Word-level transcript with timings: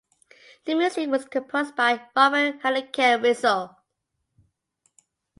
The 0.65 0.73
music 0.73 1.11
was 1.11 1.25
composed 1.25 1.75
by 1.75 2.01
Robert 2.15 2.59
Hunecke-Rizzo. 2.63 3.75